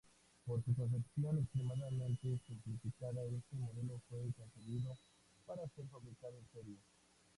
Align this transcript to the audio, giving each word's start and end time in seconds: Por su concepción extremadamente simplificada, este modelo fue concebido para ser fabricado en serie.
Por 0.47 0.63
su 0.65 0.73
concepción 0.75 1.37
extremadamente 1.37 2.39
simplificada, 2.47 3.23
este 3.23 3.55
modelo 3.55 4.01
fue 4.09 4.31
concebido 4.35 4.97
para 5.45 5.61
ser 5.75 5.85
fabricado 5.89 6.39
en 6.39 6.47
serie. 6.59 6.77